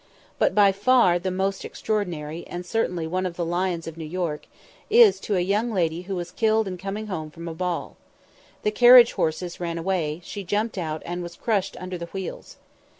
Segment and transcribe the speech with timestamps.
[0.39, 4.47] But by far the most extraordinary, and certainly one of the lions of New York,
[4.89, 7.97] is to a young lady who was killed in coming home from a ball.
[8.63, 12.57] The carriage horses ran away, she jumped out, and was crushed under the wheels.